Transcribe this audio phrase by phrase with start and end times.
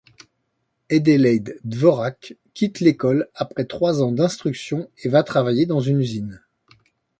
[0.91, 6.41] Adelheid Dworak quitte l'école après trois ans d'instruction et va travailler dans une usine.